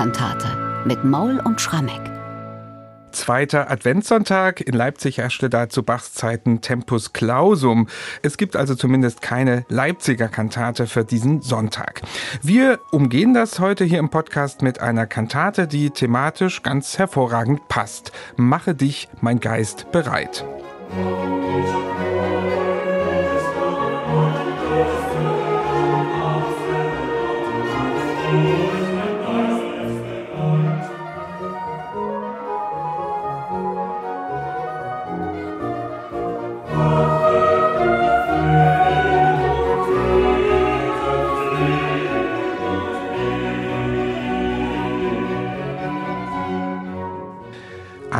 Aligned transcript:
Choralkantate 0.00 0.48
mit 0.86 1.04
Maul 1.04 1.40
und 1.44 1.60
Schrammeck. 1.60 2.00
Zweiter 3.12 3.70
Adventssonntag. 3.70 4.62
In 4.62 4.72
Leipzig 4.72 5.18
herrschte 5.18 5.50
da 5.50 5.68
zu 5.68 5.82
Bachs 5.82 6.14
Zeiten 6.14 6.62
Tempus 6.62 7.12
Clausum. 7.12 7.86
Es 8.22 8.38
gibt 8.38 8.56
also 8.56 8.74
zumindest 8.74 9.20
keine 9.20 9.66
Leipziger 9.68 10.28
Kantate 10.28 10.86
für 10.86 11.04
diesen 11.04 11.42
Sonntag. 11.42 12.00
Wir 12.40 12.78
umgehen 12.92 13.34
das 13.34 13.58
heute 13.58 13.84
hier 13.84 13.98
im 13.98 14.08
Podcast 14.08 14.62
mit 14.62 14.80
einer 14.80 15.06
Kantate, 15.06 15.66
die 15.66 15.90
thematisch 15.90 16.62
ganz 16.62 16.96
hervorragend 16.96 17.68
passt. 17.68 18.10
Mache 18.36 18.74
dich, 18.74 19.08
mein 19.20 19.38
Geist, 19.38 19.92
bereit. 19.92 20.46
Musik 20.96 22.69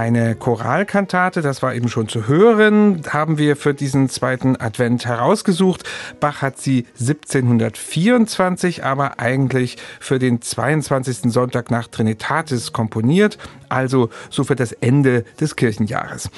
Eine 0.01 0.35
Choralkantate, 0.35 1.43
das 1.43 1.61
war 1.61 1.75
eben 1.75 1.91
schon 1.91 2.09
zu 2.09 2.27
hören, 2.27 3.03
haben 3.11 3.37
wir 3.37 3.55
für 3.55 3.75
diesen 3.75 4.09
zweiten 4.09 4.57
Advent 4.59 5.05
herausgesucht. 5.05 5.85
Bach 6.21 6.41
hat 6.41 6.57
sie 6.57 6.87
1724, 6.99 8.83
aber 8.83 9.21
eigentlich 9.21 9.77
für 10.01 10.19
den 10.19 10.41
22. 10.41 11.31
Sonntag 11.31 11.71
nach 11.71 11.87
Trinitatis 11.87 12.73
komponiert, 12.73 13.37
also 13.69 14.09
so 14.31 14.43
für 14.43 14.57
das 14.57 14.73
Ende 14.73 15.27
des 15.39 15.55
Kirchenjahres. 15.55 16.31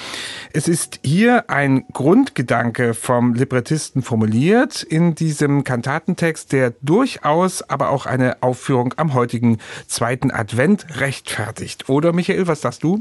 Es 0.52 0.66
ist 0.66 0.98
hier 1.04 1.48
ein 1.48 1.84
Grundgedanke 1.92 2.94
vom 2.94 3.34
Librettisten 3.34 4.02
formuliert 4.02 4.82
in 4.82 5.14
diesem 5.14 5.62
Kantatentext, 5.62 6.50
der 6.50 6.74
durchaus 6.82 7.62
aber 7.62 7.90
auch 7.90 8.06
eine 8.06 8.42
Aufführung 8.42 8.92
am 8.96 9.14
heutigen 9.14 9.58
zweiten 9.86 10.32
Advent 10.32 10.98
rechtfertigt. 10.98 11.88
Oder 11.88 12.12
Michael, 12.12 12.48
was 12.48 12.62
sagst 12.62 12.82
du? 12.82 12.98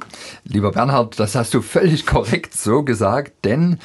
Lieber 0.53 0.71
Bernhard, 0.71 1.17
das 1.17 1.35
hast 1.35 1.53
du 1.53 1.61
völlig 1.61 2.05
korrekt 2.05 2.53
so 2.53 2.83
gesagt, 2.83 3.45
denn 3.45 3.79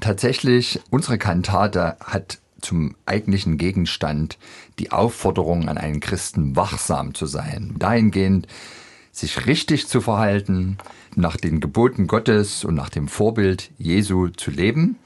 tatsächlich 0.00 0.80
unsere 0.88 1.18
Kantate 1.18 1.96
hat 2.00 2.38
zum 2.62 2.96
eigentlichen 3.04 3.58
Gegenstand 3.58 4.38
die 4.78 4.92
Aufforderung 4.92 5.68
an 5.68 5.76
einen 5.76 6.00
Christen 6.00 6.56
wachsam 6.56 7.14
zu 7.14 7.26
sein, 7.26 7.74
dahingehend 7.78 8.46
sich 9.12 9.46
richtig 9.46 9.88
zu 9.88 10.00
verhalten, 10.00 10.78
nach 11.14 11.36
den 11.36 11.60
Geboten 11.60 12.06
Gottes 12.06 12.64
und 12.64 12.74
nach 12.74 12.88
dem 12.88 13.08
Vorbild 13.08 13.70
Jesu 13.76 14.28
zu 14.28 14.50
leben. 14.50 14.96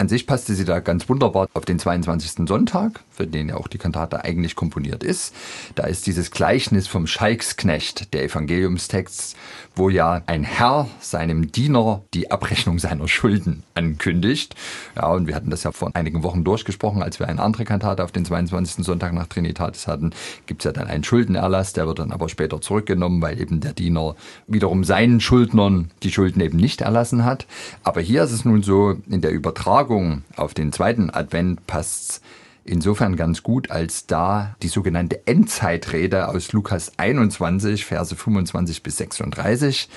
An 0.00 0.08
sich 0.08 0.28
passte 0.28 0.54
sie 0.54 0.64
da 0.64 0.78
ganz 0.78 1.08
wunderbar 1.08 1.48
auf 1.54 1.64
den 1.64 1.80
22. 1.80 2.46
Sonntag, 2.46 3.00
für 3.10 3.26
den 3.26 3.48
ja 3.48 3.56
auch 3.56 3.66
die 3.66 3.78
Kantate 3.78 4.22
eigentlich 4.22 4.54
komponiert 4.54 5.02
ist. 5.02 5.34
Da 5.74 5.88
ist 5.88 6.06
dieses 6.06 6.30
Gleichnis 6.30 6.86
vom 6.86 7.08
Schalksknecht, 7.08 8.14
der 8.14 8.22
Evangeliumstext, 8.22 9.36
wo 9.74 9.90
ja 9.90 10.22
ein 10.26 10.44
Herr 10.44 10.86
seinem 11.00 11.50
Diener 11.50 12.04
die 12.14 12.30
Abrechnung 12.30 12.78
seiner 12.78 13.08
Schulden 13.08 13.64
ankündigt. 13.74 14.54
Ja, 14.94 15.08
und 15.08 15.26
wir 15.26 15.34
hatten 15.34 15.50
das 15.50 15.64
ja 15.64 15.72
vor 15.72 15.90
einigen 15.94 16.22
Wochen 16.22 16.44
durchgesprochen, 16.44 17.02
als 17.02 17.18
wir 17.18 17.28
eine 17.28 17.42
andere 17.42 17.64
Kantate 17.64 18.04
auf 18.04 18.12
den 18.12 18.24
22. 18.24 18.84
Sonntag 18.84 19.12
nach 19.14 19.26
Trinitatis 19.26 19.88
hatten, 19.88 20.12
gibt 20.46 20.60
es 20.60 20.64
ja 20.64 20.70
dann 20.70 20.86
einen 20.86 21.02
Schuldenerlass, 21.02 21.72
der 21.72 21.88
wird 21.88 21.98
dann 21.98 22.12
aber 22.12 22.28
später 22.28 22.60
zurückgenommen, 22.60 23.20
weil 23.20 23.40
eben 23.40 23.58
der 23.58 23.72
Diener 23.72 24.14
wiederum 24.46 24.84
seinen 24.84 25.20
Schuldnern 25.20 25.90
die 26.04 26.12
Schulden 26.12 26.40
eben 26.40 26.56
nicht 26.56 26.82
erlassen 26.82 27.24
hat. 27.24 27.48
Aber 27.82 28.00
hier 28.00 28.22
ist 28.22 28.30
es 28.30 28.44
nun 28.44 28.62
so, 28.62 28.94
in 29.10 29.22
der 29.22 29.32
Übertragung 29.32 29.87
auf 30.36 30.54
den 30.54 30.72
zweiten 30.72 31.10
Advent 31.10 31.66
passt 31.66 32.20
insofern 32.64 33.16
ganz 33.16 33.42
gut, 33.42 33.70
als 33.70 34.06
da 34.06 34.54
die 34.62 34.68
sogenannte 34.68 35.26
Endzeitrede 35.26 36.28
aus 36.28 36.52
Lukas 36.52 36.92
21, 36.98 37.84
Verse 37.84 38.14
25 38.14 38.82
bis 38.82 38.98
36 38.98 39.88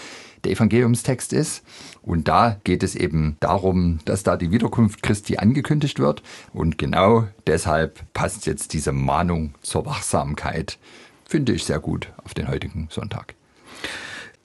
der 0.44 0.54
Evangeliumstext 0.54 1.34
ist. 1.34 1.64
Und 2.02 2.28
da 2.28 2.58
geht 2.64 2.84
es 2.84 2.96
eben 2.96 3.38
darum, 3.40 4.00
dass 4.06 4.24
da 4.24 4.38
die 4.38 4.52
Wiederkunft 4.52 5.04
Christi 5.04 5.38
angekündigt 5.38 6.00
wird. 6.00 6.24
Und 6.54 6.78
genau 6.78 7.28
deshalb 7.46 8.02
passt 8.14 8.46
jetzt 8.48 8.74
diese 8.74 8.92
Mahnung 8.92 9.54
zur 9.62 9.86
Wachsamkeit, 9.86 10.80
finde 11.26 11.54
ich 11.54 11.66
sehr 11.66 11.80
gut 11.80 12.12
auf 12.24 12.34
den 12.34 12.48
heutigen 12.48 12.88
Sonntag. 12.90 13.36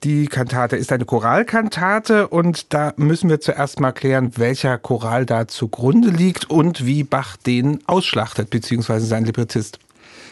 Die 0.03 0.27
Kantate 0.27 0.75
ist 0.75 0.91
eine 0.91 1.05
Choralkantate 1.05 2.27
und 2.27 2.71
da 2.71 2.93
müssen 2.97 3.31
wir 3.31 3.41
zuerst 3.41 3.79
mal 3.79 3.91
klären, 3.91 4.31
welcher 4.37 4.77
Choral 4.77 5.25
da 5.25 5.47
zugrunde 5.47 6.09
liegt 6.09 6.51
und 6.51 6.85
wie 6.85 7.03
Bach 7.03 7.35
den 7.35 7.79
ausschlachtet, 7.87 8.51
beziehungsweise 8.51 9.07
sein 9.07 9.25
Librettist. 9.25 9.79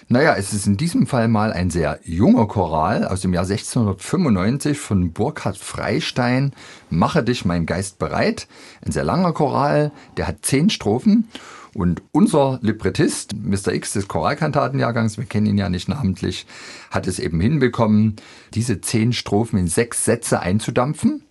Naja, 0.07 0.35
es 0.37 0.53
ist 0.53 0.67
in 0.67 0.77
diesem 0.77 1.07
Fall 1.07 1.27
mal 1.27 1.51
ein 1.51 1.71
sehr 1.71 1.99
junger 2.03 2.45
Choral 2.47 3.07
aus 3.07 3.21
dem 3.21 3.33
Jahr 3.33 3.45
1695 3.45 4.77
von 4.77 5.11
Burkhard 5.11 5.57
Freistein. 5.57 6.53
Mache 6.91 7.23
dich 7.23 7.43
mein 7.43 7.65
Geist 7.65 7.97
bereit. 7.97 8.47
Ein 8.85 8.91
sehr 8.91 9.03
langer 9.03 9.33
Choral, 9.33 9.91
der 10.17 10.27
hat 10.27 10.45
zehn 10.45 10.69
Strophen 10.69 11.27
und 11.75 12.01
unser 12.13 12.57
Librettist, 12.61 13.35
Mr. 13.35 13.73
X 13.73 13.91
des 13.91 14.07
Choralkantatenjahrgangs, 14.07 15.17
wir 15.17 15.25
kennen 15.25 15.45
ihn 15.45 15.57
ja 15.57 15.67
nicht 15.67 15.89
namentlich, 15.89 16.45
hat 16.89 17.05
es 17.05 17.19
eben 17.19 17.41
hinbekommen, 17.41 18.15
diese 18.53 18.79
zehn 18.79 19.11
Strophen 19.11 19.59
in 19.59 19.67
sechs 19.67 20.05
Sätze 20.05 20.39
einzudampfen. 20.39 21.25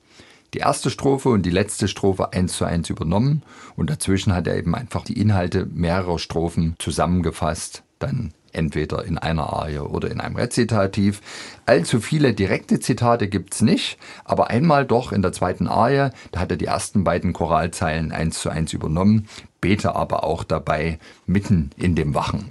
Die 0.52 0.58
erste 0.58 0.90
Strophe 0.90 1.30
und 1.30 1.46
die 1.46 1.50
letzte 1.50 1.88
Strophe 1.88 2.34
eins 2.34 2.58
zu 2.58 2.66
eins 2.66 2.90
übernommen 2.90 3.42
und 3.74 3.88
dazwischen 3.88 4.34
hat 4.34 4.46
er 4.46 4.58
eben 4.58 4.74
einfach 4.74 5.02
die 5.02 5.18
Inhalte 5.18 5.66
mehrerer 5.72 6.18
Strophen 6.18 6.76
zusammengefasst, 6.78 7.82
dann 7.98 8.34
entweder 8.54 9.04
in 9.04 9.18
einer 9.18 9.52
Arie 9.52 9.78
oder 9.78 10.10
in 10.10 10.20
einem 10.20 10.36
Rezitativ. 10.36 11.20
Allzu 11.66 12.00
viele 12.00 12.34
direkte 12.34 12.80
Zitate 12.80 13.28
gibt's 13.28 13.62
nicht, 13.62 13.98
aber 14.24 14.50
einmal 14.50 14.84
doch 14.84 15.12
in 15.12 15.22
der 15.22 15.32
zweiten 15.32 15.68
Arie, 15.68 16.10
da 16.32 16.40
hat 16.40 16.50
er 16.50 16.56
die 16.56 16.66
ersten 16.66 17.04
beiden 17.04 17.32
Choralzeilen 17.32 18.12
eins 18.12 18.40
zu 18.40 18.50
eins 18.50 18.72
übernommen, 18.72 19.28
bete 19.60 19.94
aber 19.96 20.24
auch 20.24 20.44
dabei 20.44 20.98
mitten 21.26 21.70
in 21.76 21.94
dem 21.94 22.14
Wachen. 22.14 22.50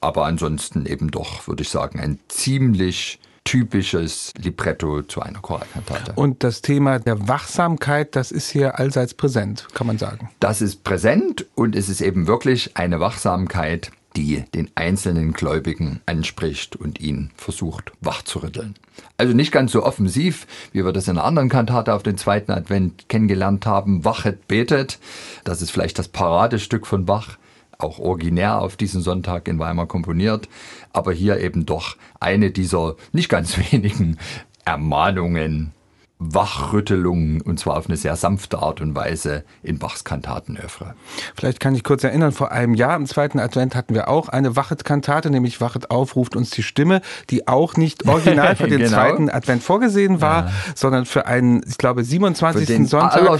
Aber 0.00 0.26
ansonsten 0.26 0.86
eben 0.86 1.10
doch, 1.10 1.46
würde 1.48 1.62
ich 1.62 1.70
sagen, 1.70 1.98
ein 2.00 2.18
ziemlich 2.28 3.18
typisches 3.48 4.34
Libretto 4.36 5.02
zu 5.02 5.22
einer 5.22 5.40
Choralkantate. 5.40 6.12
Und 6.16 6.44
das 6.44 6.60
Thema 6.60 6.98
der 6.98 7.28
Wachsamkeit, 7.28 8.14
das 8.14 8.30
ist 8.30 8.50
hier 8.50 8.78
allseits 8.78 9.14
präsent, 9.14 9.66
kann 9.72 9.86
man 9.86 9.96
sagen. 9.96 10.28
Das 10.38 10.60
ist 10.60 10.84
präsent 10.84 11.46
und 11.54 11.74
es 11.74 11.88
ist 11.88 12.02
eben 12.02 12.26
wirklich 12.26 12.76
eine 12.76 13.00
Wachsamkeit, 13.00 13.90
die 14.16 14.44
den 14.54 14.70
einzelnen 14.74 15.32
Gläubigen 15.32 16.00
anspricht 16.06 16.76
und 16.76 17.00
ihn 17.00 17.30
versucht 17.36 17.92
wachzurütteln. 18.00 18.74
Also 19.16 19.34
nicht 19.34 19.52
ganz 19.52 19.72
so 19.72 19.84
offensiv, 19.84 20.46
wie 20.72 20.84
wir 20.84 20.92
das 20.92 21.08
in 21.08 21.18
einer 21.18 21.26
anderen 21.26 21.48
Kantate 21.48 21.94
auf 21.94 22.02
den 22.02 22.16
zweiten 22.16 22.52
Advent 22.52 23.08
kennengelernt 23.08 23.66
haben. 23.66 24.04
Wachet, 24.04 24.48
betet. 24.48 24.98
Das 25.44 25.62
ist 25.62 25.70
vielleicht 25.70 25.98
das 25.98 26.08
Paradestück 26.08 26.86
von 26.86 27.04
Bach 27.04 27.38
auch 27.78 28.00
originär 28.00 28.60
auf 28.60 28.76
diesen 28.76 29.02
Sonntag 29.02 29.46
in 29.46 29.60
Weimar 29.60 29.86
komponiert, 29.86 30.48
aber 30.92 31.12
hier 31.12 31.38
eben 31.38 31.64
doch 31.64 31.96
eine 32.18 32.50
dieser 32.50 32.96
nicht 33.12 33.28
ganz 33.28 33.56
wenigen 33.72 34.18
Ermahnungen 34.64 35.72
Wachrüttelungen 36.18 37.40
und 37.40 37.60
zwar 37.60 37.76
auf 37.76 37.86
eine 37.86 37.96
sehr 37.96 38.16
sanfte 38.16 38.58
Art 38.58 38.80
und 38.80 38.94
Weise 38.96 39.44
in 39.62 39.78
Bachs 39.78 40.02
Kantatenöffre. 40.02 40.94
Vielleicht 41.36 41.60
kann 41.60 41.76
ich 41.76 41.84
kurz 41.84 42.02
erinnern, 42.02 42.32
vor 42.32 42.50
einem 42.50 42.74
Jahr 42.74 42.96
im 42.96 43.06
zweiten 43.06 43.38
Advent 43.38 43.76
hatten 43.76 43.94
wir 43.94 44.08
auch 44.08 44.28
eine 44.28 44.56
Wachet-Kantate, 44.56 45.30
nämlich 45.30 45.60
Wachet 45.60 45.92
auf, 45.92 46.16
ruft 46.16 46.34
uns 46.34 46.50
die 46.50 46.64
Stimme, 46.64 47.02
die 47.30 47.46
auch 47.46 47.76
nicht 47.76 48.08
original 48.08 48.56
für 48.56 48.66
den 48.68 48.78
genau. 48.78 48.90
zweiten 48.90 49.30
Advent 49.30 49.62
vorgesehen 49.62 50.20
war, 50.20 50.46
ja. 50.46 50.52
sondern 50.74 51.06
für 51.06 51.26
einen, 51.26 51.62
ich 51.68 51.78
glaube, 51.78 52.02
27. 52.02 52.66
Für 52.66 52.72
den 52.72 52.86
Sonntag, 52.86 53.38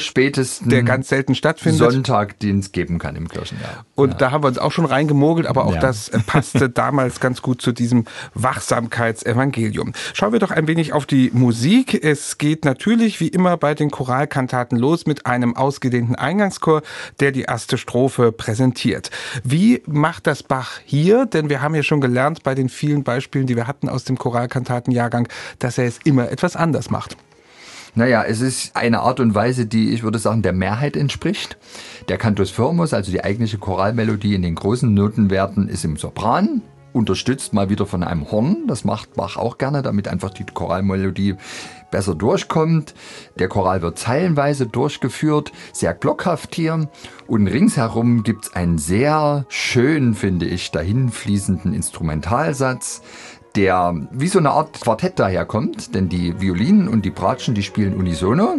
der 0.60 0.82
ganz 0.84 1.08
selten 1.08 1.34
stattfindet. 1.34 1.78
Sonntag, 1.90 2.38
den 2.38 2.60
es 2.60 2.70
geben 2.70 2.98
kann 3.00 3.16
im 3.16 3.28
Kirchenjahr. 3.28 3.84
Und 3.96 4.10
ja. 4.12 4.16
da 4.18 4.30
haben 4.30 4.44
wir 4.44 4.48
uns 4.48 4.58
auch 4.58 4.72
schon 4.72 4.84
reingemogelt, 4.84 5.48
aber 5.48 5.64
auch 5.64 5.74
ja. 5.74 5.80
das 5.80 6.12
passte 6.26 6.70
damals 6.70 7.18
ganz 7.18 7.42
gut 7.42 7.60
zu 7.60 7.72
diesem 7.72 8.04
Wachsamkeitsevangelium. 8.34 9.94
Schauen 10.14 10.32
wir 10.32 10.38
doch 10.38 10.52
ein 10.52 10.68
wenig 10.68 10.92
auf 10.92 11.06
die 11.06 11.32
Musik. 11.34 12.04
Es 12.04 12.38
geht 12.38 12.67
natürlich 12.68 13.18
wie 13.18 13.28
immer 13.28 13.56
bei 13.56 13.74
den 13.74 13.90
Choralkantaten 13.90 14.78
los 14.78 15.06
mit 15.06 15.24
einem 15.24 15.56
ausgedehnten 15.56 16.14
Eingangschor, 16.14 16.82
der 17.18 17.32
die 17.32 17.42
erste 17.42 17.78
Strophe 17.78 18.30
präsentiert. 18.30 19.10
Wie 19.42 19.82
macht 19.86 20.26
das 20.26 20.42
Bach 20.42 20.72
hier? 20.84 21.24
Denn 21.24 21.48
wir 21.48 21.62
haben 21.62 21.74
ja 21.74 21.82
schon 21.82 22.02
gelernt 22.02 22.42
bei 22.42 22.54
den 22.54 22.68
vielen 22.68 23.04
Beispielen, 23.04 23.46
die 23.46 23.56
wir 23.56 23.66
hatten 23.66 23.88
aus 23.88 24.04
dem 24.04 24.18
Choralkantatenjahrgang, 24.18 25.28
dass 25.58 25.78
er 25.78 25.86
es 25.86 25.98
immer 26.04 26.30
etwas 26.30 26.56
anders 26.56 26.90
macht. 26.90 27.16
Naja, 27.94 28.22
es 28.22 28.42
ist 28.42 28.76
eine 28.76 29.00
Art 29.00 29.18
und 29.18 29.34
Weise, 29.34 29.64
die, 29.64 29.94
ich 29.94 30.02
würde 30.02 30.18
sagen, 30.18 30.42
der 30.42 30.52
Mehrheit 30.52 30.94
entspricht. 30.94 31.56
Der 32.08 32.18
Cantus 32.18 32.50
Firmus, 32.50 32.92
also 32.92 33.10
die 33.10 33.24
eigentliche 33.24 33.56
Choralmelodie 33.56 34.34
in 34.34 34.42
den 34.42 34.56
großen 34.56 34.92
Notenwerten, 34.92 35.68
ist 35.68 35.86
im 35.86 35.96
Sopran 35.96 36.60
unterstützt 36.92 37.52
mal 37.52 37.70
wieder 37.70 37.86
von 37.86 38.02
einem 38.02 38.30
Horn. 38.30 38.66
Das 38.66 38.84
macht 38.84 39.14
Bach 39.14 39.36
auch 39.36 39.58
gerne, 39.58 39.82
damit 39.82 40.08
einfach 40.08 40.30
die 40.30 40.44
Choralmelodie 40.44 41.36
besser 41.90 42.14
durchkommt. 42.14 42.94
Der 43.38 43.48
Choral 43.48 43.82
wird 43.82 43.98
zeilenweise 43.98 44.66
durchgeführt, 44.66 45.52
sehr 45.72 45.94
blockhaft 45.94 46.54
hier. 46.54 46.88
Und 47.26 47.46
ringsherum 47.46 48.22
gibt's 48.22 48.54
einen 48.54 48.78
sehr 48.78 49.46
schön, 49.48 50.14
finde 50.14 50.46
ich, 50.46 50.70
dahinfließenden 50.70 51.72
Instrumentalsatz, 51.74 53.02
der 53.56 54.08
wie 54.10 54.28
so 54.28 54.38
eine 54.38 54.50
Art 54.50 54.80
Quartett 54.80 55.18
daherkommt, 55.18 55.94
denn 55.94 56.08
die 56.08 56.40
Violinen 56.40 56.88
und 56.88 57.04
die 57.04 57.10
Bratschen, 57.10 57.54
die 57.54 57.62
spielen 57.62 57.94
unisono. 57.94 58.56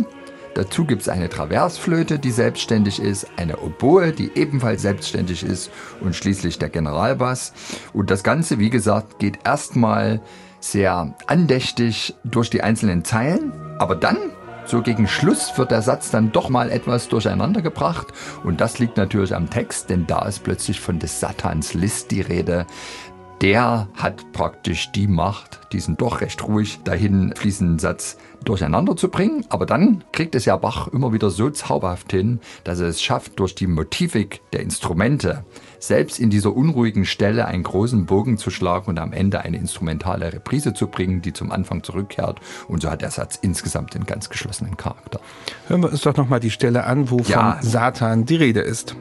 Dazu 0.55 0.85
gibt 0.85 1.03
es 1.03 1.09
eine 1.09 1.29
Traversflöte, 1.29 2.19
die 2.19 2.31
selbstständig 2.31 3.01
ist, 3.01 3.27
eine 3.37 3.57
Oboe, 3.57 4.11
die 4.11 4.31
ebenfalls 4.35 4.81
selbstständig 4.81 5.43
ist 5.43 5.71
und 6.01 6.15
schließlich 6.15 6.59
der 6.59 6.69
Generalbass. 6.69 7.53
Und 7.93 8.09
das 8.09 8.23
Ganze, 8.23 8.59
wie 8.59 8.69
gesagt, 8.69 9.19
geht 9.19 9.39
erstmal 9.45 10.21
sehr 10.59 11.15
andächtig 11.27 12.15
durch 12.23 12.49
die 12.49 12.61
einzelnen 12.61 13.05
Zeilen, 13.05 13.53
aber 13.79 13.95
dann 13.95 14.17
so 14.65 14.83
gegen 14.83 15.07
Schluss 15.07 15.57
wird 15.57 15.71
der 15.71 15.81
Satz 15.81 16.11
dann 16.11 16.31
doch 16.31 16.49
mal 16.49 16.69
etwas 16.69 17.07
durcheinander 17.07 17.63
gebracht. 17.63 18.09
Und 18.43 18.61
das 18.61 18.77
liegt 18.77 18.97
natürlich 18.97 19.35
am 19.35 19.49
Text, 19.49 19.89
denn 19.89 20.05
da 20.05 20.27
ist 20.27 20.43
plötzlich 20.43 20.79
von 20.79 20.99
des 20.99 21.19
Satans 21.19 21.73
List 21.73 22.11
die 22.11 22.21
Rede 22.21 22.67
der 23.41 23.87
hat 23.95 24.31
praktisch 24.33 24.91
die 24.91 25.07
Macht, 25.07 25.61
diesen 25.71 25.95
doch 25.95 26.21
recht 26.21 26.45
ruhig 26.45 26.79
dahin 26.83 27.33
fließenden 27.35 27.79
Satz 27.79 28.17
durcheinander 28.43 28.95
zu 28.95 29.09
bringen. 29.09 29.45
Aber 29.49 29.65
dann 29.65 30.03
kriegt 30.11 30.35
es 30.35 30.45
ja 30.45 30.57
Bach 30.57 30.87
immer 30.87 31.13
wieder 31.13 31.29
so 31.29 31.49
zauberhaft 31.49 32.11
hin, 32.11 32.39
dass 32.63 32.79
er 32.79 32.87
es 32.87 33.01
schafft, 33.01 33.39
durch 33.39 33.55
die 33.55 33.67
Motivik 33.67 34.41
der 34.51 34.61
Instrumente 34.61 35.43
selbst 35.79 36.19
in 36.19 36.29
dieser 36.29 36.53
unruhigen 36.55 37.05
Stelle 37.05 37.45
einen 37.45 37.63
großen 37.63 38.05
Bogen 38.05 38.37
zu 38.37 38.49
schlagen 38.49 38.89
und 38.89 38.99
am 38.99 39.13
Ende 39.13 39.41
eine 39.41 39.57
instrumentale 39.57 40.33
Reprise 40.33 40.73
zu 40.73 40.87
bringen, 40.87 41.21
die 41.21 41.31
zum 41.31 41.51
Anfang 41.51 41.83
zurückkehrt. 41.83 42.39
Und 42.67 42.81
so 42.81 42.89
hat 42.89 43.01
der 43.01 43.11
Satz 43.11 43.37
insgesamt 43.41 43.95
einen 43.95 44.05
ganz 44.05 44.29
geschlossenen 44.29 44.75
Charakter. 44.75 45.21
Hören 45.67 45.81
wir 45.83 45.91
uns 45.91 46.01
doch 46.01 46.17
nochmal 46.17 46.41
die 46.41 46.51
Stelle 46.51 46.83
an, 46.83 47.09
wo 47.09 47.19
ja. 47.19 47.53
von 47.53 47.69
Satan 47.69 48.25
die 48.25 48.35
Rede 48.35 48.59
ist. 48.59 48.95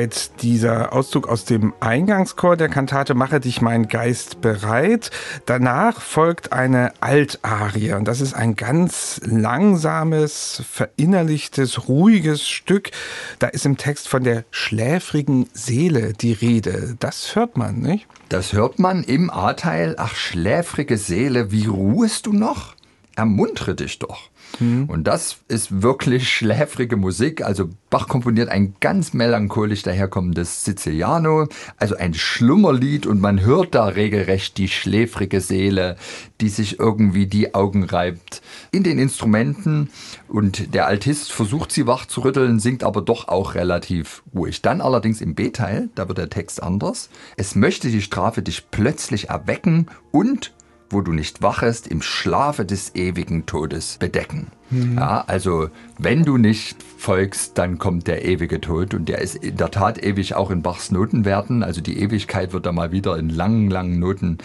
Soweit 0.00 0.40
dieser 0.40 0.94
Auszug 0.94 1.28
aus 1.28 1.44
dem 1.44 1.74
Eingangschor 1.80 2.56
der 2.56 2.70
Kantate 2.70 3.12
Mache 3.12 3.38
dich 3.38 3.60
mein 3.60 3.86
Geist 3.86 4.40
bereit. 4.40 5.10
Danach 5.44 6.00
folgt 6.00 6.54
eine 6.54 6.94
Altarie 7.00 7.92
und 7.92 8.08
das 8.08 8.22
ist 8.22 8.32
ein 8.32 8.56
ganz 8.56 9.20
langsames, 9.22 10.62
verinnerlichtes, 10.70 11.86
ruhiges 11.86 12.48
Stück. 12.48 12.92
Da 13.40 13.48
ist 13.48 13.66
im 13.66 13.76
Text 13.76 14.08
von 14.08 14.24
der 14.24 14.44
schläfrigen 14.50 15.50
Seele 15.52 16.14
die 16.14 16.32
Rede. 16.32 16.96
Das 16.98 17.36
hört 17.36 17.58
man, 17.58 17.80
nicht? 17.80 18.06
Das 18.30 18.54
hört 18.54 18.78
man 18.78 19.04
im 19.04 19.28
A-Teil. 19.28 19.96
Ach, 19.98 20.14
schläfrige 20.14 20.96
Seele, 20.96 21.52
wie 21.52 21.66
ruhest 21.66 22.24
du 22.24 22.32
noch? 22.32 22.74
Ermuntere 23.16 23.74
dich 23.74 23.98
doch. 23.98 24.30
Mhm. 24.58 24.84
Und 24.86 25.04
das 25.04 25.38
ist 25.48 25.82
wirklich 25.82 26.28
schläfrige 26.28 26.96
Musik. 26.96 27.44
Also 27.44 27.70
Bach 27.90 28.08
komponiert 28.08 28.48
ein 28.48 28.74
ganz 28.80 29.12
melancholisch 29.12 29.82
daherkommendes 29.82 30.64
Siciliano, 30.64 31.48
also 31.76 31.96
ein 31.96 32.14
Schlummerlied 32.14 33.06
und 33.06 33.20
man 33.20 33.40
hört 33.40 33.74
da 33.74 33.86
regelrecht 33.86 34.58
die 34.58 34.68
schläfrige 34.68 35.40
Seele, 35.40 35.96
die 36.40 36.48
sich 36.48 36.78
irgendwie 36.78 37.26
die 37.26 37.54
Augen 37.54 37.84
reibt 37.84 38.42
in 38.70 38.82
den 38.82 38.98
Instrumenten 38.98 39.90
und 40.28 40.74
der 40.74 40.86
Altist 40.86 41.32
versucht 41.32 41.72
sie 41.72 41.86
wach 41.86 42.06
zu 42.06 42.20
rütteln, 42.20 42.60
singt 42.60 42.84
aber 42.84 43.02
doch 43.02 43.28
auch 43.28 43.54
relativ 43.54 44.22
ruhig. 44.34 44.62
Dann 44.62 44.80
allerdings 44.80 45.20
im 45.20 45.34
B-Teil, 45.34 45.88
da 45.94 46.08
wird 46.08 46.18
der 46.18 46.30
Text 46.30 46.62
anders. 46.62 47.10
Es 47.36 47.54
möchte 47.54 47.88
die 47.88 48.02
Strafe 48.02 48.42
dich 48.42 48.70
plötzlich 48.70 49.30
erwecken 49.30 49.86
und 50.12 50.52
wo 50.90 51.00
du 51.00 51.12
nicht 51.12 51.40
wachest, 51.40 51.86
im 51.86 52.02
Schlafe 52.02 52.64
des 52.64 52.94
ewigen 52.94 53.46
Todes 53.46 53.96
bedecken. 53.98 54.48
Mhm. 54.70 54.98
Ja, 54.98 55.24
also 55.26 55.70
wenn 55.98 56.24
du 56.24 56.36
nicht 56.36 56.82
folgst, 56.82 57.56
dann 57.58 57.78
kommt 57.78 58.06
der 58.06 58.24
ewige 58.24 58.60
Tod 58.60 58.94
und 58.94 59.08
der 59.08 59.20
ist 59.20 59.36
in 59.36 59.56
der 59.56 59.70
Tat 59.70 60.02
ewig 60.02 60.34
auch 60.34 60.50
in 60.50 60.62
Bachs 60.62 60.90
Notenwerten. 60.90 61.62
Also 61.62 61.80
die 61.80 61.98
Ewigkeit 62.00 62.52
wird 62.52 62.66
da 62.66 62.72
mal 62.72 62.92
wieder 62.92 63.16
in 63.16 63.30
langen, 63.30 63.70
langen 63.70 63.98
Noten 63.98 64.38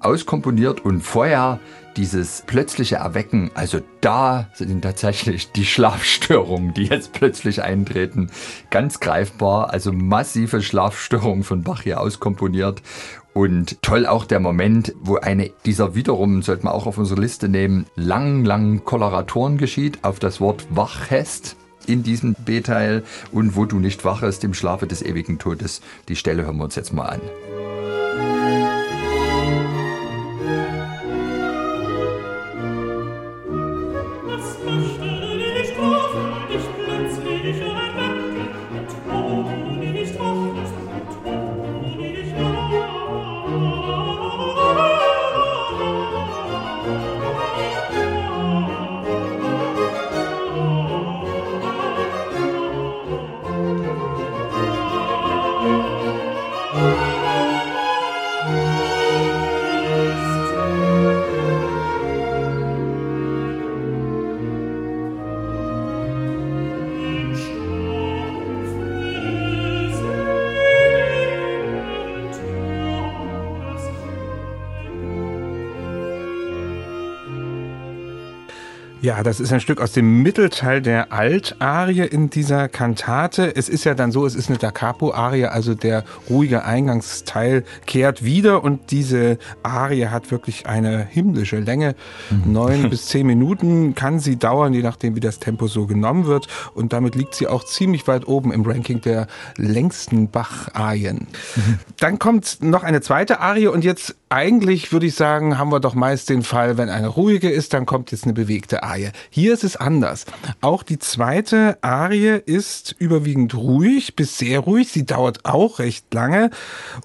auskomponiert 0.00 0.84
und 0.84 1.00
vorher 1.00 1.60
dieses 1.96 2.42
plötzliche 2.46 2.96
Erwecken, 2.96 3.50
also 3.54 3.80
da 4.00 4.48
sind 4.54 4.82
tatsächlich 4.82 5.52
die 5.52 5.66
Schlafstörungen, 5.66 6.72
die 6.74 6.84
jetzt 6.84 7.12
plötzlich 7.12 7.62
eintreten, 7.62 8.30
ganz 8.70 9.00
greifbar. 9.00 9.70
Also 9.70 9.92
massive 9.92 10.62
Schlafstörungen 10.62 11.44
von 11.44 11.62
Bach 11.62 11.82
hier 11.82 12.00
auskomponiert 12.00 12.82
und 13.34 13.80
toll 13.82 14.06
auch 14.06 14.24
der 14.24 14.40
Moment, 14.40 14.94
wo 15.00 15.16
eine 15.16 15.50
dieser 15.64 15.94
wiederum, 15.94 16.42
sollte 16.42 16.64
man 16.64 16.74
auch 16.74 16.86
auf 16.86 16.98
unsere 16.98 17.20
Liste 17.20 17.48
nehmen, 17.48 17.86
lang, 17.96 18.44
lang 18.44 18.84
Koloratoren 18.84 19.58
geschieht, 19.58 20.00
auf 20.02 20.18
das 20.18 20.40
Wort 20.40 20.66
wachhest 20.70 21.56
in 21.86 22.02
diesem 22.02 22.34
B-Teil 22.34 23.02
und 23.32 23.56
wo 23.56 23.64
du 23.64 23.78
nicht 23.78 24.04
wachest 24.04 24.44
im 24.44 24.54
Schlafe 24.54 24.86
des 24.86 25.02
ewigen 25.02 25.38
Todes. 25.38 25.80
Die 26.08 26.16
Stelle 26.16 26.44
hören 26.44 26.58
wir 26.58 26.64
uns 26.64 26.76
jetzt 26.76 26.92
mal 26.92 27.06
an. 27.06 27.20
Ja, 79.02 79.24
das 79.24 79.40
ist 79.40 79.52
ein 79.52 79.58
Stück 79.58 79.80
aus 79.80 79.90
dem 79.90 80.22
Mittelteil 80.22 80.80
der 80.80 81.12
Altarie 81.12 82.06
in 82.06 82.30
dieser 82.30 82.68
Kantate. 82.68 83.56
Es 83.56 83.68
ist 83.68 83.82
ja 83.82 83.94
dann 83.94 84.12
so, 84.12 84.24
es 84.24 84.36
ist 84.36 84.48
eine 84.48 84.58
Da 84.58 84.70
Capo-Arie, 84.70 85.46
also 85.46 85.74
der 85.74 86.04
ruhige 86.30 86.64
Eingangsteil 86.64 87.64
kehrt 87.84 88.22
wieder 88.22 88.62
und 88.62 88.92
diese 88.92 89.38
Arie 89.64 90.06
hat 90.06 90.30
wirklich 90.30 90.68
eine 90.68 91.04
himmlische 91.04 91.58
Länge. 91.58 91.96
Mhm. 92.30 92.52
Neun 92.52 92.90
bis 92.90 93.06
zehn 93.06 93.26
Minuten 93.26 93.96
kann 93.96 94.20
sie 94.20 94.36
dauern, 94.36 94.72
je 94.72 94.82
nachdem, 94.82 95.16
wie 95.16 95.20
das 95.20 95.40
Tempo 95.40 95.66
so 95.66 95.88
genommen 95.88 96.26
wird. 96.26 96.46
Und 96.72 96.92
damit 96.92 97.16
liegt 97.16 97.34
sie 97.34 97.48
auch 97.48 97.64
ziemlich 97.64 98.06
weit 98.06 98.28
oben 98.28 98.52
im 98.52 98.62
Ranking 98.62 99.00
der 99.00 99.26
längsten 99.56 100.28
Bach-Arien. 100.28 101.26
Mhm. 101.56 101.78
Dann 101.98 102.20
kommt 102.20 102.58
noch 102.60 102.84
eine 102.84 103.00
zweite 103.00 103.40
Arie 103.40 103.66
und 103.66 103.82
jetzt 103.82 104.14
eigentlich 104.28 104.92
würde 104.92 105.06
ich 105.06 105.16
sagen, 105.16 105.58
haben 105.58 105.72
wir 105.72 105.80
doch 105.80 105.94
meist 105.94 106.30
den 106.30 106.42
Fall, 106.42 106.78
wenn 106.78 106.88
eine 106.88 107.08
ruhige 107.08 107.50
ist, 107.50 107.74
dann 107.74 107.84
kommt 107.84 108.12
jetzt 108.12 108.24
eine 108.24 108.32
bewegte 108.32 108.84
Arie. 108.84 108.91
Hier 109.30 109.54
ist 109.54 109.64
es 109.64 109.76
anders. 109.76 110.24
Auch 110.60 110.82
die 110.82 110.98
zweite 110.98 111.78
Arie 111.82 112.40
ist 112.44 112.94
überwiegend 112.98 113.54
ruhig 113.54 114.16
bis 114.16 114.38
sehr 114.38 114.60
ruhig. 114.60 114.88
Sie 114.90 115.06
dauert 115.06 115.44
auch 115.44 115.78
recht 115.78 116.12
lange. 116.12 116.50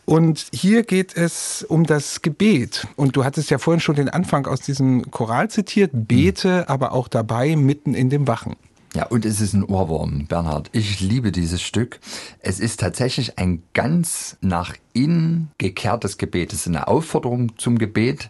Und 0.06 0.48
hier 0.54 0.84
geht 0.84 1.16
es 1.16 1.64
um 1.64 1.86
das 1.86 2.22
Gebet. 2.22 2.88
Und 2.96 3.16
du 3.16 3.24
hattest 3.24 3.50
ja 3.50 3.58
vorhin 3.58 3.82
schon 3.82 3.96
den 3.96 4.10
Anfang 4.10 4.48
aus 4.48 4.62
diesem 4.62 5.10
Choral 5.12 5.50
zitiert. 5.50 5.92
Bete 5.94 6.70
aber 6.70 6.92
auch 6.92 7.08
dabei 7.08 7.56
mitten 7.56 7.94
in 7.94 8.10
dem 8.10 8.28
Wachen. 8.28 8.56
Ja, 8.96 9.06
und 9.06 9.26
es 9.26 9.42
ist 9.42 9.54
ein 9.54 9.64
Ohrwurm, 9.64 10.26
Bernhard. 10.28 10.70
Ich 10.72 11.02
liebe 11.02 11.32
dieses 11.32 11.62
Stück. 11.62 12.00
Es 12.40 12.60
ist 12.60 12.80
tatsächlich 12.80 13.38
ein 13.38 13.62
ganz 13.74 14.38
nach 14.42 14.74
innen 14.94 15.52
gekehrtes 15.58 16.18
Gebet. 16.18 16.54
Es 16.54 16.62
ist 16.62 16.68
eine 16.68 16.88
Aufforderung 16.88 17.58
zum 17.58 17.78
Gebet, 17.78 18.30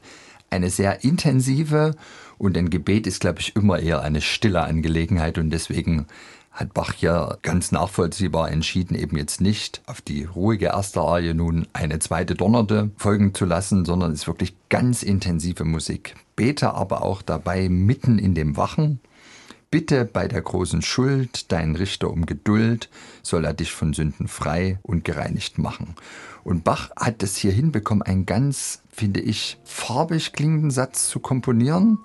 eine 0.49 0.69
sehr 0.69 1.03
intensive 1.03 1.95
und 2.37 2.57
ein 2.57 2.69
Gebet 2.69 3.07
ist, 3.07 3.21
glaube 3.21 3.39
ich, 3.39 3.55
immer 3.55 3.79
eher 3.79 4.01
eine 4.01 4.21
stille 4.21 4.61
Angelegenheit 4.61 5.37
und 5.37 5.49
deswegen 5.49 6.07
hat 6.51 6.73
Bach 6.73 6.95
ja 6.95 7.37
ganz 7.43 7.71
nachvollziehbar 7.71 8.51
entschieden, 8.51 8.95
eben 8.95 9.15
jetzt 9.15 9.41
nicht 9.41 9.81
auf 9.85 10.01
die 10.01 10.23
ruhige 10.23 10.67
erste 10.67 11.01
Arie 11.01 11.35
nun 11.35 11.67
eine 11.73 11.99
zweite 11.99 12.33
Donnerte 12.33 12.89
folgen 12.97 13.35
zu 13.35 13.45
lassen, 13.45 13.85
sondern 13.85 14.11
es 14.11 14.21
ist 14.21 14.27
wirklich 14.27 14.55
ganz 14.69 15.03
intensive 15.03 15.65
Musik. 15.65 16.15
Bete 16.35 16.73
aber 16.73 17.03
auch 17.03 17.21
dabei 17.21 17.69
mitten 17.69 18.17
in 18.17 18.33
dem 18.33 18.57
Wachen. 18.57 18.99
Bitte 19.69 20.05
bei 20.05 20.29
der 20.29 20.41
großen 20.41 20.81
Schuld 20.81 21.51
deinen 21.51 21.75
Richter 21.75 22.09
um 22.09 22.25
Geduld, 22.25 22.89
soll 23.21 23.43
er 23.43 23.53
dich 23.53 23.73
von 23.73 23.93
Sünden 23.93 24.29
frei 24.29 24.79
und 24.81 25.03
gereinigt 25.03 25.57
machen. 25.57 25.95
Und 26.45 26.63
Bach 26.63 26.91
hat 26.95 27.21
es 27.21 27.35
hier 27.35 27.51
hinbekommen, 27.51 28.01
einen 28.01 28.25
ganz, 28.25 28.81
finde 28.89 29.19
ich, 29.19 29.57
farbig 29.65 30.31
klingenden 30.31 30.71
Satz 30.71 31.09
zu 31.09 31.19
komponieren. 31.19 31.99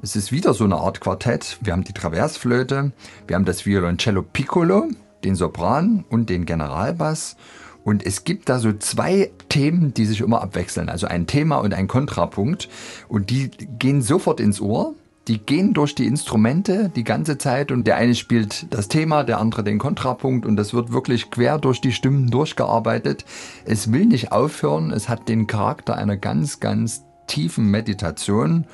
Es 0.00 0.16
ist 0.16 0.32
wieder 0.32 0.54
so 0.54 0.64
eine 0.64 0.76
Art 0.76 1.02
Quartett. 1.02 1.58
Wir 1.60 1.74
haben 1.74 1.84
die 1.84 1.92
Traversflöte, 1.92 2.92
wir 3.26 3.36
haben 3.36 3.44
das 3.44 3.66
Violoncello 3.66 4.22
Piccolo, 4.22 4.88
den 5.22 5.34
Sopran 5.34 6.06
und 6.08 6.30
den 6.30 6.46
Generalbass. 6.46 7.36
Und 7.84 8.06
es 8.06 8.24
gibt 8.24 8.48
da 8.48 8.58
so 8.58 8.72
zwei 8.72 9.30
Themen, 9.50 9.92
die 9.92 10.06
sich 10.06 10.20
immer 10.20 10.40
abwechseln. 10.40 10.88
Also 10.88 11.08
ein 11.08 11.26
Thema 11.26 11.56
und 11.56 11.74
ein 11.74 11.88
Kontrapunkt. 11.88 12.70
Und 13.08 13.28
die 13.28 13.50
gehen 13.50 14.00
sofort 14.00 14.40
ins 14.40 14.60
Ohr. 14.60 14.94
Die 15.28 15.38
gehen 15.38 15.72
durch 15.72 15.94
die 15.94 16.06
Instrumente 16.06 16.90
die 16.94 17.04
ganze 17.04 17.38
Zeit 17.38 17.70
und 17.70 17.86
der 17.86 17.96
eine 17.96 18.16
spielt 18.16 18.66
das 18.74 18.88
Thema, 18.88 19.22
der 19.22 19.38
andere 19.38 19.62
den 19.62 19.78
Kontrapunkt 19.78 20.44
und 20.44 20.56
das 20.56 20.74
wird 20.74 20.92
wirklich 20.92 21.30
quer 21.30 21.58
durch 21.58 21.80
die 21.80 21.92
Stimmen 21.92 22.28
durchgearbeitet. 22.28 23.24
Es 23.64 23.92
will 23.92 24.06
nicht 24.06 24.32
aufhören. 24.32 24.90
Es 24.90 25.08
hat 25.08 25.28
den 25.28 25.46
Charakter 25.46 25.96
einer 25.96 26.16
ganz, 26.16 26.58
ganz 26.58 27.04
tiefen 27.28 27.70
Meditation 27.70 28.66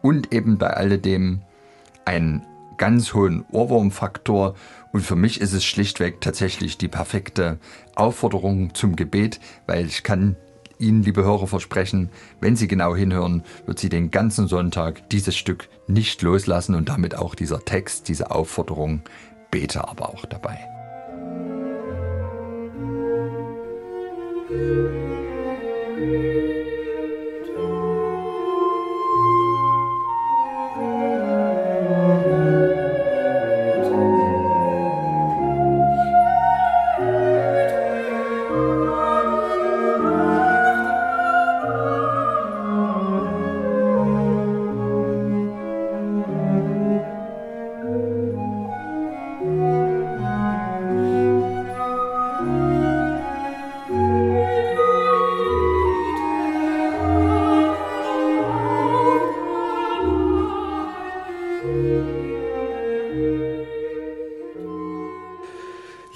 und 0.00 0.32
eben 0.32 0.58
bei 0.58 0.68
alledem 0.68 1.42
einen 2.04 2.46
ganz 2.76 3.12
hohen 3.12 3.44
Ohrwurmfaktor. 3.50 4.54
Und 4.92 5.00
für 5.00 5.16
mich 5.16 5.40
ist 5.40 5.52
es 5.52 5.64
schlichtweg 5.64 6.20
tatsächlich 6.20 6.78
die 6.78 6.88
perfekte 6.88 7.58
Aufforderung 7.96 8.74
zum 8.74 8.94
Gebet, 8.94 9.40
weil 9.66 9.86
ich 9.86 10.04
kann 10.04 10.36
Ihnen, 10.78 11.02
liebe 11.02 11.24
Hörer, 11.24 11.46
versprechen, 11.46 12.10
wenn 12.40 12.56
Sie 12.56 12.68
genau 12.68 12.94
hinhören, 12.94 13.42
wird 13.66 13.78
Sie 13.78 13.88
den 13.88 14.10
ganzen 14.10 14.48
Sonntag 14.48 15.08
dieses 15.10 15.36
Stück 15.36 15.68
nicht 15.86 16.22
loslassen 16.22 16.74
und 16.74 16.88
damit 16.88 17.14
auch 17.14 17.34
dieser 17.34 17.64
Text, 17.64 18.08
diese 18.08 18.30
Aufforderung, 18.30 19.02
bete 19.50 19.88
aber 19.88 20.10
auch 20.10 20.26
dabei. 20.26 20.58
Musik 25.98 26.55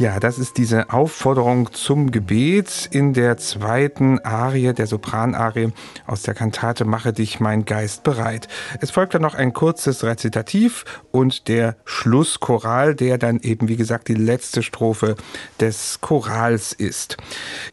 Ja, 0.01 0.19
das 0.19 0.39
ist 0.39 0.57
diese 0.57 0.95
Aufforderung 0.95 1.75
zum 1.75 2.11
Gebet 2.11 2.89
in 2.91 3.13
der 3.13 3.37
zweiten 3.37 4.19
Arie, 4.21 4.73
der 4.73 4.87
Sopranarie 4.87 5.75
aus 6.07 6.23
der 6.23 6.33
Kantate 6.33 6.87
Mache 6.87 7.13
dich 7.13 7.39
mein 7.39 7.67
Geist 7.67 8.03
bereit. 8.03 8.49
Es 8.81 8.91
folgt 8.91 9.13
dann 9.13 9.21
noch 9.21 9.35
ein 9.35 9.53
kurzes 9.53 10.03
Rezitativ 10.03 10.87
und 11.11 11.49
der 11.49 11.77
Schlusschoral, 11.85 12.95
der 12.95 13.19
dann 13.19 13.41
eben, 13.41 13.69
wie 13.69 13.77
gesagt, 13.77 14.09
die 14.09 14.15
letzte 14.15 14.63
Strophe 14.63 15.17
des 15.61 16.01
Chorals 16.01 16.73
ist. 16.73 17.19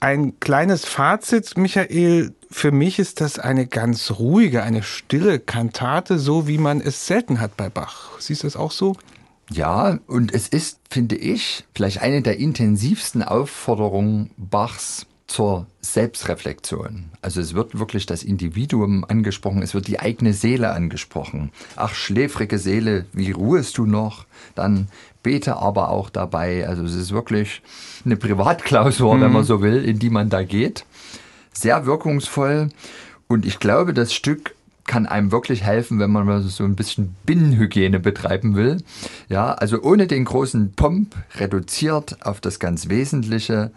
Ein 0.01 0.37
kleines 0.41 0.83
Fazit, 0.83 1.57
Michael, 1.57 2.33
für 2.51 2.73
mich 2.73 2.99
ist 2.99 3.21
das 3.21 3.39
eine 3.39 3.67
ganz 3.67 4.11
ruhige, 4.19 4.63
eine 4.63 4.83
stille 4.83 5.39
Kantate, 5.39 6.19
so 6.19 6.45
wie 6.45 6.57
man 6.57 6.81
es 6.81 7.07
selten 7.07 7.39
hat 7.39 7.55
bei 7.55 7.69
Bach. 7.69 8.19
Siehst 8.19 8.43
du 8.43 8.47
das 8.47 8.57
auch 8.57 8.71
so? 8.71 8.97
Ja, 9.49 9.99
und 10.07 10.33
es 10.33 10.47
ist, 10.47 10.79
finde 10.89 11.15
ich, 11.15 11.63
vielleicht 11.73 12.01
eine 12.01 12.21
der 12.21 12.37
intensivsten 12.37 13.23
Aufforderungen 13.23 14.31
Bachs 14.37 15.05
zur 15.27 15.67
Selbstreflexion. 15.81 17.09
Also 17.21 17.41
es 17.41 17.53
wird 17.53 17.77
wirklich 17.77 18.05
das 18.05 18.23
Individuum 18.23 19.05
angesprochen, 19.07 19.61
es 19.61 19.73
wird 19.73 19.87
die 19.87 19.99
eigene 19.99 20.33
Seele 20.33 20.71
angesprochen. 20.71 21.51
Ach, 21.75 21.93
schläfrige 21.93 22.57
Seele, 22.57 23.05
wie 23.11 23.31
ruhest 23.31 23.77
du 23.77 23.85
noch? 23.85 24.25
Dann 24.55 24.87
bete 25.23 25.57
aber 25.57 25.89
auch 25.89 26.09
dabei. 26.09 26.67
Also 26.67 26.83
es 26.83 26.95
ist 26.95 27.11
wirklich 27.11 27.61
eine 28.05 28.15
Privatklausur, 28.15 29.15
mhm. 29.15 29.21
wenn 29.21 29.33
man 29.33 29.43
so 29.43 29.61
will, 29.61 29.83
in 29.83 29.99
die 29.99 30.09
man 30.09 30.29
da 30.29 30.43
geht. 30.43 30.85
Sehr 31.51 31.85
wirkungsvoll. 31.85 32.69
Und 33.27 33.45
ich 33.45 33.59
glaube, 33.59 33.93
das 33.93 34.13
Stück 34.13 34.55
kann 34.87 35.05
einem 35.05 35.31
wirklich 35.31 35.63
helfen, 35.63 35.99
wenn 35.99 36.11
man 36.11 36.41
so 36.41 36.63
ein 36.63 36.75
bisschen 36.75 37.15
Binnenhygiene 37.25 37.99
betreiben 37.99 38.55
will. 38.55 38.77
Ja, 39.29 39.53
also 39.53 39.81
ohne 39.81 40.07
den 40.07 40.25
großen 40.25 40.73
Pomp 40.73 41.15
reduziert 41.35 42.25
auf 42.25 42.41
das 42.41 42.59
ganz 42.59 42.89
Wesentliche, 42.89 43.71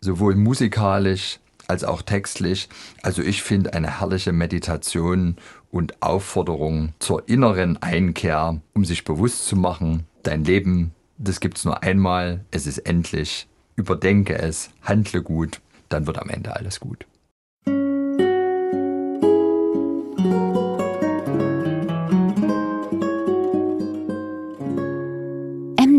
sowohl 0.00 0.34
musikalisch 0.34 1.38
als 1.68 1.84
auch 1.84 2.02
textlich. 2.02 2.68
Also 3.02 3.22
ich 3.22 3.42
finde 3.42 3.74
eine 3.74 4.00
herrliche 4.00 4.32
Meditation 4.32 5.36
und 5.70 6.02
Aufforderung 6.02 6.92
zur 6.98 7.28
inneren 7.28 7.80
Einkehr, 7.82 8.60
um 8.72 8.84
sich 8.84 9.04
bewusst 9.04 9.46
zu 9.46 9.56
machen, 9.56 10.04
dein 10.22 10.44
Leben, 10.44 10.92
das 11.18 11.40
gibt's 11.40 11.64
nur 11.64 11.82
einmal, 11.82 12.44
es 12.50 12.66
ist 12.66 12.78
endlich, 12.78 13.46
überdenke 13.76 14.38
es, 14.38 14.70
handle 14.82 15.22
gut, 15.22 15.60
dann 15.88 16.06
wird 16.06 16.18
am 16.18 16.30
Ende 16.30 16.56
alles 16.56 16.80
gut. 16.80 17.06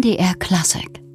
MDR 0.08 0.40
Classic 0.40 1.07